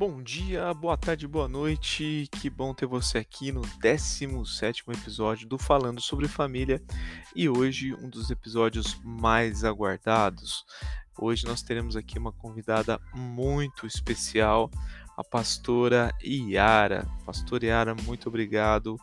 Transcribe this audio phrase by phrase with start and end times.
[0.00, 2.26] Bom dia, boa tarde, boa noite.
[2.32, 6.82] Que bom ter você aqui no 17 episódio do Falando sobre Família
[7.36, 10.64] e hoje um dos episódios mais aguardados.
[11.18, 14.70] Hoje nós teremos aqui uma convidada muito especial,
[15.20, 17.06] a pastora Iara.
[17.26, 18.96] Pastora Iara, muito obrigado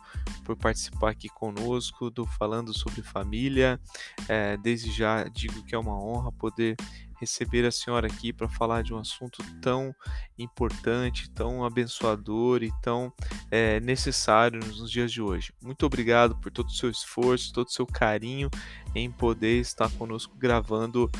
[0.44, 3.80] por participar aqui conosco do Falando sobre Família.
[4.28, 6.76] É, desde já digo que é uma honra poder
[7.20, 9.94] receber a senhora aqui para falar de um assunto tão
[10.36, 13.12] importante, tão abençoador e tão
[13.50, 15.52] é, necessário nos dias de hoje.
[15.62, 18.50] Muito obrigado por todo o seu esforço, todo o seu carinho
[18.94, 21.10] em poder estar conosco gravando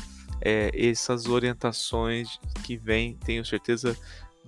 [0.41, 3.97] é, essas orientações que vêm, tenho certeza,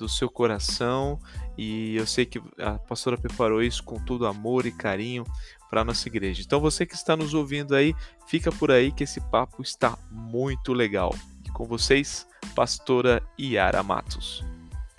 [0.01, 1.19] do seu coração
[1.55, 5.23] e eu sei que a pastora preparou isso com todo amor e carinho
[5.69, 6.41] para nossa igreja.
[6.43, 7.93] Então você que está nos ouvindo aí,
[8.25, 11.13] fica por aí que esse papo está muito legal.
[11.53, 14.43] Com vocês, pastora Yara Matos.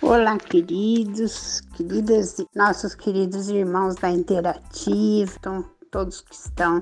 [0.01, 6.81] Olá, queridos, queridas, nossos queridos irmãos da Interativa, todos que estão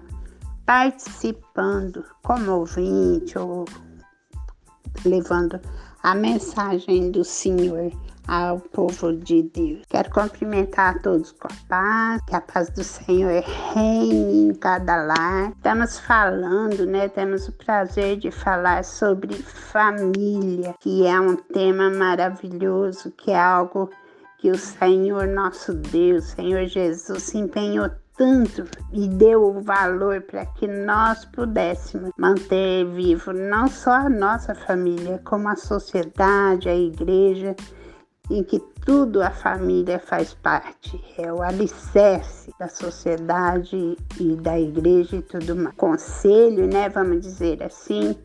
[0.65, 3.65] participando como ouvinte ou
[5.05, 5.59] levando
[6.03, 7.91] a mensagem do Senhor
[8.27, 9.81] ao povo de Deus.
[9.89, 14.95] Quero cumprimentar a todos com a paz, que a paz do Senhor reine em cada
[14.95, 15.51] lar.
[15.51, 17.09] Estamos falando, né?
[17.09, 23.89] Temos o prazer de falar sobre família, que é um tema maravilhoso, que é algo
[24.37, 30.45] que o Senhor nosso Deus, Senhor Jesus, se empenhou tanto e deu o valor para
[30.45, 37.55] que nós pudéssemos manter vivo não só a nossa família, como a sociedade, a igreja
[38.37, 45.17] em que tudo a família faz parte, é o alicerce da sociedade e da igreja
[45.17, 45.75] e tudo mais.
[45.75, 48.15] Conselho, né, vamos dizer assim.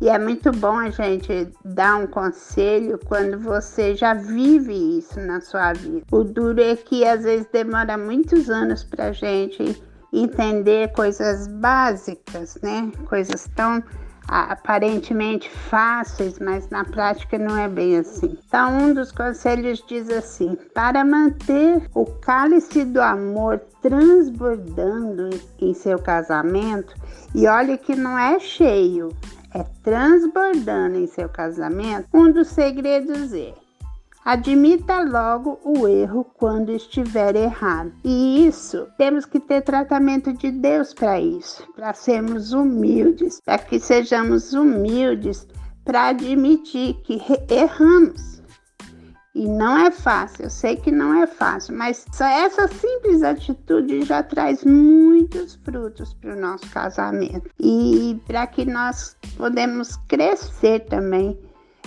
[0.00, 5.40] E é muito bom a gente dar um conselho quando você já vive isso na
[5.40, 6.04] sua vida.
[6.10, 9.80] O duro é que às vezes demora muitos anos para a gente
[10.12, 12.90] entender coisas básicas, né?
[13.08, 13.82] Coisas tão
[14.28, 18.38] aparentemente fáceis, mas na prática não é bem assim.
[18.46, 25.98] Então, um dos conselhos diz assim: para manter o cálice do amor transbordando em seu
[25.98, 26.94] casamento,
[27.34, 29.10] e olhe que não é cheio,
[29.54, 33.61] é transbordando em seu casamento, um dos segredos é
[34.24, 37.92] Admita logo o erro quando estiver errado.
[38.04, 43.80] E isso, temos que ter tratamento de Deus para isso, para sermos humildes, para que
[43.80, 45.46] sejamos humildes
[45.84, 48.40] para admitir que erramos.
[49.34, 54.02] E não é fácil, eu sei que não é fácil, mas só essa simples atitude
[54.02, 57.50] já traz muitos frutos para o nosso casamento.
[57.58, 61.38] E para que nós podemos crescer também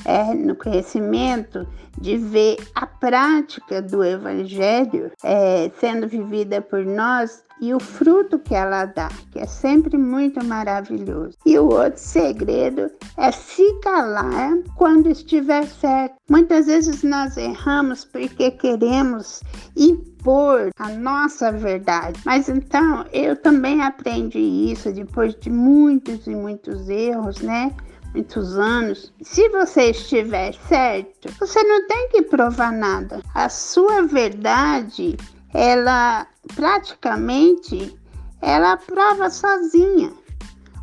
[0.05, 1.67] é, no conhecimento
[1.99, 8.53] de ver a prática do Evangelho é, sendo vivida por nós e o fruto que
[8.53, 11.37] ela dá, que é sempre muito maravilhoso.
[11.45, 16.15] E o outro segredo é se calar quando estiver certo.
[16.29, 19.41] Muitas vezes nós erramos porque queremos
[19.75, 22.19] impor a nossa verdade.
[22.25, 27.73] Mas então eu também aprendi isso depois de muitos e muitos erros, né?
[28.15, 33.21] Muitos anos, se você estiver certo, você não tem que provar nada.
[33.33, 35.17] A sua verdade,
[35.53, 37.93] ela praticamente
[38.41, 40.13] ela prova sozinha.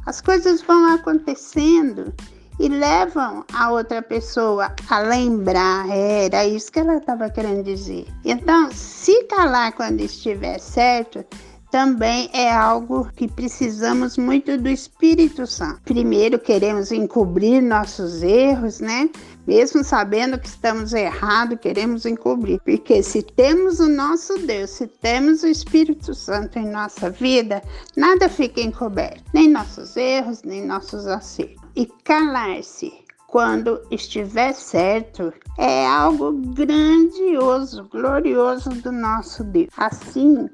[0.04, 2.12] As coisas vão acontecendo
[2.60, 8.06] e levam a outra pessoa a lembrar, era isso que ela estava querendo dizer.
[8.24, 11.24] Então, se calar quando estiver certo,
[11.72, 15.80] também é algo que precisamos muito do Espírito Santo.
[15.84, 19.08] Primeiro, queremos encobrir nossos erros, né?
[19.46, 22.60] Mesmo sabendo que estamos errados, queremos encobrir.
[22.60, 27.62] Porque se temos o nosso Deus, se temos o Espírito Santo em nossa vida,
[27.96, 31.56] nada fica encoberto, nem nossos erros, nem nossos acertos.
[31.74, 32.92] E calar-se
[33.28, 39.70] quando estiver certo é algo grandioso, glorioso do nosso Deus.
[39.74, 40.50] Assim,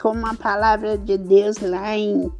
[0.00, 2.30] como a palavra de Deus lá em 1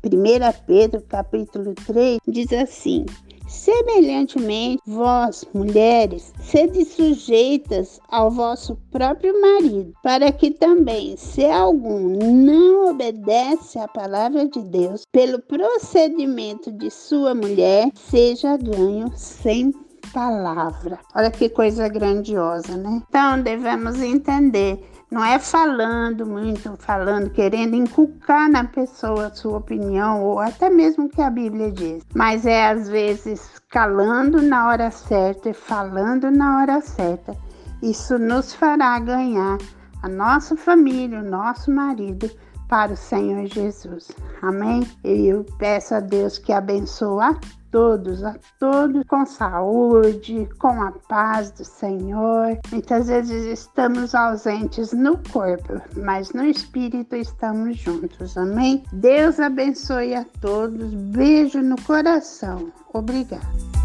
[0.66, 3.06] Pedro capítulo 3 diz assim:
[3.48, 12.90] Semelhantemente, vós, mulheres, sede sujeitas ao vosso próprio marido, para que também, se algum não
[12.90, 19.72] obedece à palavra de Deus, pelo procedimento de sua mulher, seja ganho sem
[20.12, 20.98] palavra.
[21.14, 23.02] Olha que coisa grandiosa, né?
[23.08, 30.22] Então, devemos entender não é falando muito, falando, querendo inculcar na pessoa a sua opinião
[30.22, 34.90] ou até mesmo o que a Bíblia diz, mas é às vezes calando na hora
[34.90, 37.36] certa e falando na hora certa.
[37.82, 39.58] Isso nos fará ganhar
[40.02, 42.30] a nossa família, o nosso marido
[42.68, 44.10] para o Senhor Jesus.
[44.42, 44.86] Amém?
[45.02, 47.40] Eu peço a Deus que abençoe a
[47.70, 52.58] todos, a todos com saúde, com a paz do Senhor.
[52.70, 58.36] Muitas vezes estamos ausentes no corpo, mas no espírito estamos juntos.
[58.36, 58.82] Amém?
[58.92, 60.94] Deus abençoe a todos.
[60.94, 62.72] Beijo no coração.
[62.94, 63.75] Obrigada.